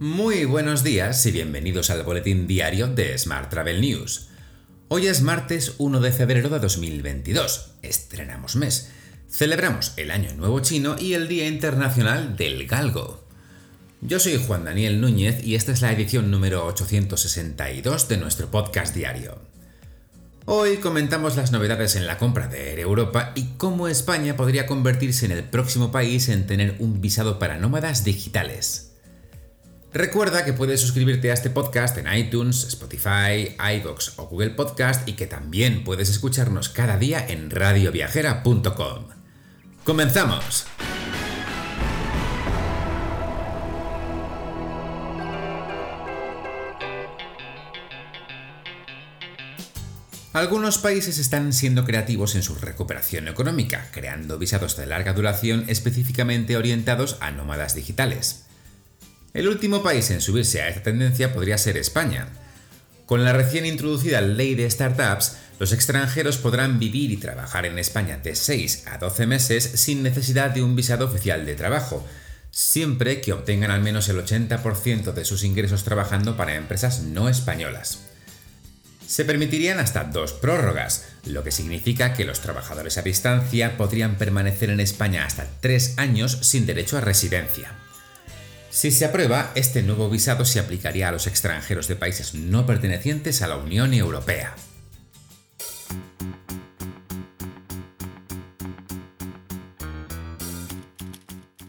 [0.00, 4.28] Muy buenos días y bienvenidos al boletín diario de Smart Travel News.
[4.86, 7.72] Hoy es martes 1 de febrero de 2022.
[7.82, 8.92] Estrenamos mes.
[9.28, 13.26] Celebramos el Año Nuevo Chino y el Día Internacional del Galgo.
[14.00, 18.94] Yo soy Juan Daniel Núñez y esta es la edición número 862 de nuestro podcast
[18.94, 19.40] diario.
[20.44, 25.26] Hoy comentamos las novedades en la compra de Air Europa y cómo España podría convertirse
[25.26, 28.87] en el próximo país en tener un visado para nómadas digitales.
[29.98, 35.14] Recuerda que puedes suscribirte a este podcast en iTunes, Spotify, iVoox o Google Podcast y
[35.14, 39.08] que también puedes escucharnos cada día en radioviajera.com.
[39.82, 40.66] ¡Comenzamos!
[50.32, 56.56] Algunos países están siendo creativos en su recuperación económica, creando visados de larga duración específicamente
[56.56, 58.47] orientados a nómadas digitales.
[59.38, 62.26] El último país en subirse a esta tendencia podría ser España.
[63.06, 68.16] Con la recién introducida ley de startups, los extranjeros podrán vivir y trabajar en España
[68.16, 72.04] de 6 a 12 meses sin necesidad de un visado oficial de trabajo,
[72.50, 78.00] siempre que obtengan al menos el 80% de sus ingresos trabajando para empresas no españolas.
[79.06, 84.70] Se permitirían hasta dos prórrogas, lo que significa que los trabajadores a distancia podrían permanecer
[84.70, 87.70] en España hasta 3 años sin derecho a residencia.
[88.70, 93.40] Si se aprueba, este nuevo visado se aplicaría a los extranjeros de países no pertenecientes
[93.42, 94.54] a la Unión Europea.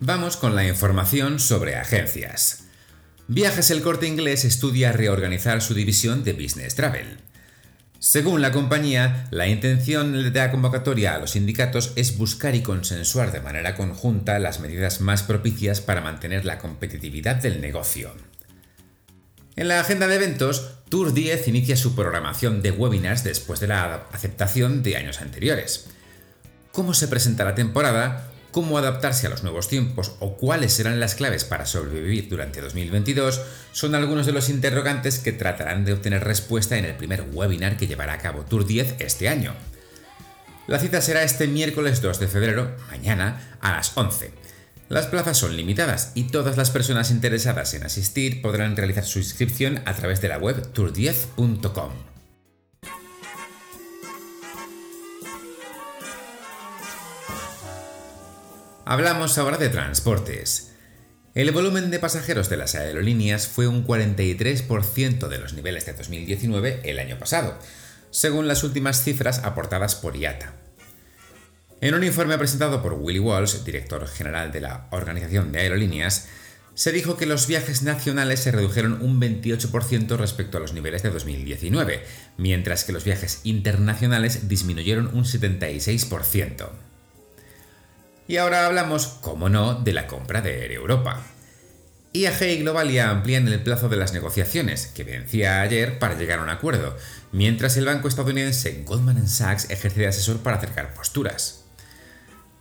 [0.00, 2.64] Vamos con la información sobre agencias.
[3.28, 7.27] Viajes El Corte Inglés estudia reorganizar su división de Business Travel.
[8.00, 13.32] Según la compañía, la intención de la convocatoria a los sindicatos es buscar y consensuar
[13.32, 18.12] de manera conjunta las medidas más propicias para mantener la competitividad del negocio.
[19.56, 24.06] En la agenda de eventos, Tour 10 inicia su programación de webinars después de la
[24.12, 25.88] aceptación de años anteriores.
[26.70, 28.30] ¿Cómo se presenta la temporada?
[28.50, 33.40] Cómo adaptarse a los nuevos tiempos o cuáles serán las claves para sobrevivir durante 2022
[33.72, 37.86] son algunos de los interrogantes que tratarán de obtener respuesta en el primer webinar que
[37.86, 39.54] llevará a cabo Tour 10 este año.
[40.66, 44.32] La cita será este miércoles 2 de febrero, mañana, a las 11.
[44.88, 49.80] Las plazas son limitadas y todas las personas interesadas en asistir podrán realizar su inscripción
[49.84, 52.17] a través de la web tour10.com.
[58.90, 60.70] Hablamos ahora de transportes.
[61.34, 66.80] El volumen de pasajeros de las aerolíneas fue un 43% de los niveles de 2019
[66.84, 67.58] el año pasado,
[68.10, 70.54] según las últimas cifras aportadas por IATA.
[71.82, 76.26] En un informe presentado por Willy Walsh, director general de la Organización de Aerolíneas,
[76.72, 81.10] se dijo que los viajes nacionales se redujeron un 28% respecto a los niveles de
[81.10, 82.06] 2019,
[82.38, 86.87] mientras que los viajes internacionales disminuyeron un 76%.
[88.28, 91.22] Y ahora hablamos, como no, de la compra de Air Europa.
[92.12, 96.42] IAG y Globalia amplían el plazo de las negociaciones, que vencía ayer para llegar a
[96.42, 96.94] un acuerdo,
[97.32, 101.64] mientras el banco estadounidense Goldman Sachs ejerce de asesor para acercar posturas.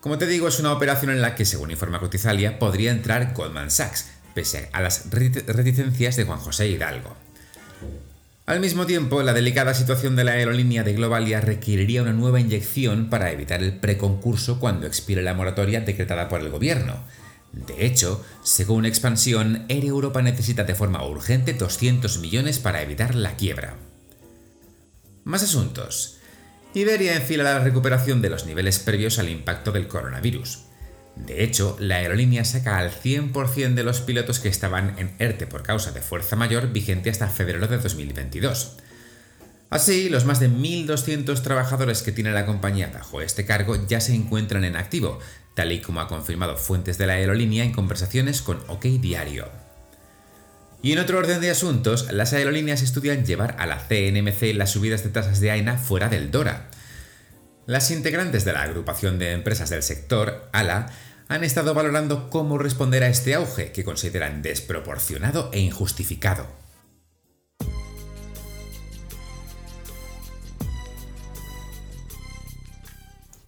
[0.00, 3.72] Como te digo, es una operación en la que, según informa Cotizalia, podría entrar Goldman
[3.72, 7.25] Sachs, pese a las reticencias de Juan José Hidalgo.
[8.46, 13.10] Al mismo tiempo, la delicada situación de la aerolínea de Globalia requeriría una nueva inyección
[13.10, 17.02] para evitar el preconcurso cuando expire la moratoria decretada por el gobierno.
[17.52, 23.34] De hecho, según Expansión, Air Europa necesita de forma urgente 200 millones para evitar la
[23.34, 23.78] quiebra.
[25.24, 26.18] Más asuntos.
[26.72, 30.65] Iberia enfila la recuperación de los niveles previos al impacto del coronavirus.
[31.16, 35.62] De hecho, la aerolínea saca al 100% de los pilotos que estaban en ERTE por
[35.62, 38.76] causa de fuerza mayor vigente hasta febrero de 2022.
[39.70, 44.14] Así, los más de 1.200 trabajadores que tiene la compañía bajo este cargo ya se
[44.14, 45.18] encuentran en activo,
[45.54, 49.48] tal y como ha confirmado fuentes de la aerolínea en conversaciones con OK Diario.
[50.82, 55.02] Y en otro orden de asuntos, las aerolíneas estudian llevar a la CNMC las subidas
[55.02, 56.68] de tasas de AINA fuera del DORA.
[57.66, 60.86] Las integrantes de la agrupación de empresas del sector, ALA,
[61.28, 66.46] han estado valorando cómo responder a este auge que consideran desproporcionado e injustificado.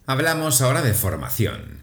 [0.06, 1.82] Hablamos ahora de formación.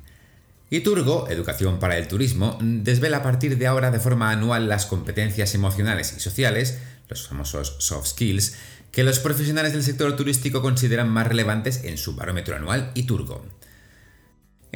[0.72, 5.54] Iturgo, Educación para el Turismo, desvela a partir de ahora de forma anual las competencias
[5.54, 8.56] emocionales y sociales, los famosos soft skills,
[8.92, 13.46] que los profesionales del sector turístico consideran más relevantes en su barómetro anual Iturgo.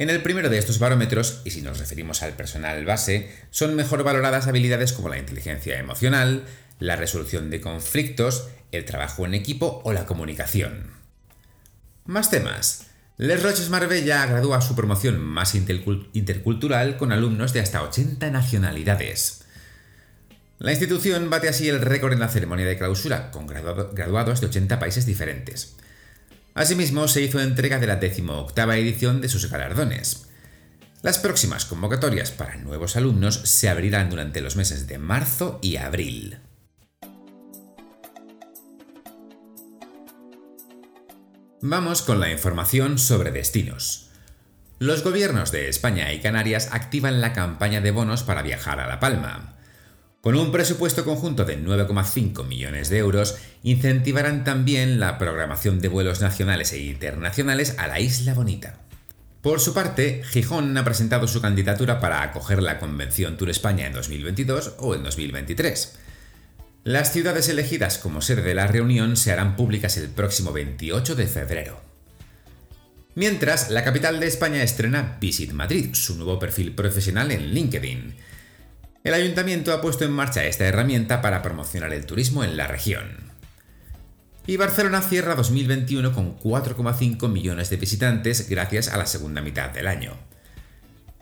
[0.00, 4.02] En el primero de estos barómetros, y si nos referimos al personal base, son mejor
[4.02, 6.44] valoradas habilidades como la inteligencia emocional,
[6.78, 10.86] la resolución de conflictos, el trabajo en equipo o la comunicación.
[12.06, 12.86] Más temas.
[13.18, 19.44] Les Roches Marbella gradúa su promoción más intercultural con alumnos de hasta 80 nacionalidades.
[20.58, 24.78] La institución bate así el récord en la ceremonia de clausura, con graduados de 80
[24.78, 25.76] países diferentes.
[26.60, 30.26] Asimismo, se hizo entrega de la 18 edición de sus galardones.
[31.00, 36.36] Las próximas convocatorias para nuevos alumnos se abrirán durante los meses de marzo y abril.
[41.62, 44.10] Vamos con la información sobre destinos.
[44.78, 49.00] Los gobiernos de España y Canarias activan la campaña de bonos para viajar a La
[49.00, 49.59] Palma.
[50.20, 56.20] Con un presupuesto conjunto de 9,5 millones de euros, incentivarán también la programación de vuelos
[56.20, 58.80] nacionales e internacionales a la Isla Bonita.
[59.40, 63.94] Por su parte, Gijón ha presentado su candidatura para acoger la Convención Tour España en
[63.94, 65.94] 2022 o en 2023.
[66.84, 71.26] Las ciudades elegidas como sede de la reunión se harán públicas el próximo 28 de
[71.26, 71.80] febrero.
[73.14, 78.14] Mientras, la capital de España estrena Visit Madrid, su nuevo perfil profesional en LinkedIn.
[79.02, 83.30] El ayuntamiento ha puesto en marcha esta herramienta para promocionar el turismo en la región.
[84.46, 89.86] Y Barcelona cierra 2021 con 4,5 millones de visitantes gracias a la segunda mitad del
[89.86, 90.12] año.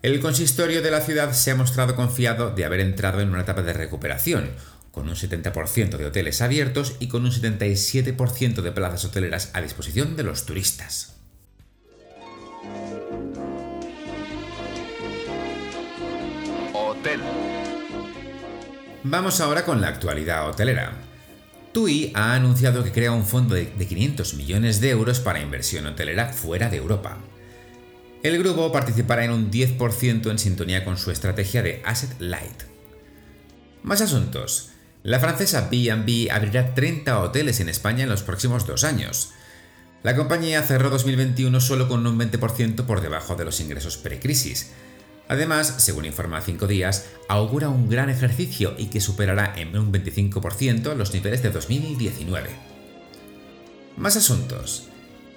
[0.03, 3.63] El consistorio de la ciudad se ha mostrado confiado de haber entrado en una etapa
[3.63, 4.51] de recuperación,
[4.91, 10.17] con un 70% de hoteles abiertos y con un 77% de plazas hoteleras a disposición
[10.17, 11.18] de los turistas.
[19.11, 20.93] Vamos ahora con la actualidad hotelera.
[21.73, 26.31] TUI ha anunciado que crea un fondo de 500 millones de euros para inversión hotelera
[26.31, 27.17] fuera de Europa.
[28.23, 32.65] El grupo participará en un 10% en sintonía con su estrategia de Asset Light.
[33.83, 34.73] Más asuntos.
[35.03, 39.31] La francesa B&B abrirá 30 hoteles en España en los próximos dos años.
[40.03, 44.73] La compañía cerró 2021 solo con un 20% por debajo de los ingresos precrisis.
[45.29, 50.95] Además, según informa 5 días, augura un gran ejercicio y que superará en un 25%
[50.95, 52.49] los niveles de 2019.
[53.99, 54.89] Más asuntos.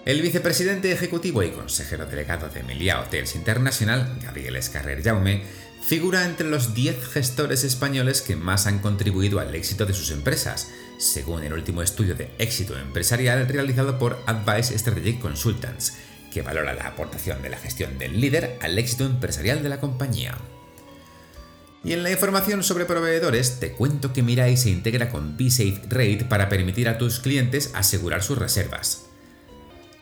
[0.05, 5.43] El vicepresidente ejecutivo y consejero delegado de Meliá Hotels International, Gabriel Escarrer Jaume,
[5.81, 10.69] figura entre los 10 gestores españoles que más han contribuido al éxito de sus empresas,
[10.97, 15.93] según el último estudio de éxito empresarial realizado por Advice Strategic Consultants,
[16.31, 20.35] que valora la aportación de la gestión del líder al éxito empresarial de la compañía.
[21.83, 26.47] Y en la información sobre proveedores, te cuento que Mirai se integra con Rate para
[26.47, 29.05] permitir a tus clientes asegurar sus reservas.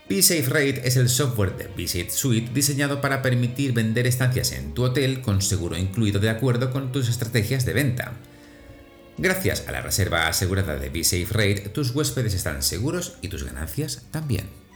[0.10, 5.22] Rate es el software de B-Safe Suite diseñado para permitir vender estancias en tu hotel
[5.22, 8.14] con seguro incluido de acuerdo con tus estrategias de venta.
[9.18, 10.90] Gracias a la reserva asegurada de
[11.30, 14.69] Rate, tus huéspedes están seguros y tus ganancias también.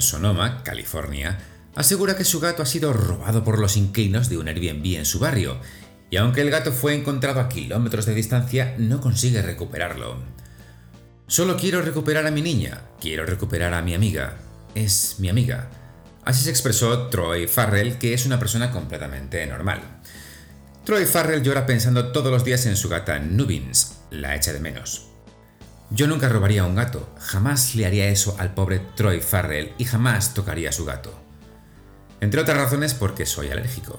[0.00, 1.38] Sonoma, California,
[1.74, 5.18] asegura que su gato ha sido robado por los inquilinos de un Airbnb en su
[5.18, 5.58] barrio,
[6.10, 10.16] y aunque el gato fue encontrado a kilómetros de distancia, no consigue recuperarlo.
[11.26, 14.36] Solo quiero recuperar a mi niña, quiero recuperar a mi amiga.
[14.76, 15.68] Es mi amiga.
[16.24, 19.80] Así se expresó Troy Farrell, que es una persona completamente normal.
[20.84, 25.08] Troy Farrell llora pensando todos los días en su gata Nubins, la echa de menos.
[25.90, 29.84] Yo nunca robaría a un gato, jamás le haría eso al pobre Troy Farrell y
[29.84, 31.16] jamás tocaría a su gato.
[32.20, 33.98] Entre otras razones porque soy alérgico.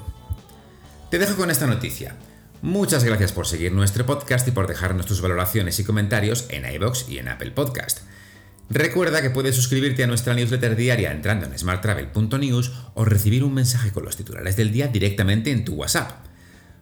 [1.10, 2.15] Te dejo con esta noticia.
[2.62, 7.08] Muchas gracias por seguir nuestro podcast y por dejarnos tus valoraciones y comentarios en iBox
[7.08, 8.00] y en Apple Podcast.
[8.70, 13.91] Recuerda que puedes suscribirte a nuestra newsletter diaria entrando en smarttravel.news o recibir un mensaje
[13.91, 16.26] con los titulares del día directamente en tu WhatsApp.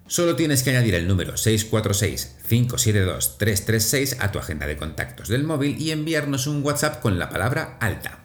[0.07, 5.89] Solo tienes que añadir el número 646-572-336 a tu agenda de contactos del móvil y
[5.89, 8.19] enviarnos un WhatsApp con la palabra alta.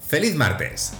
[0.00, 0.94] ¡Feliz martes!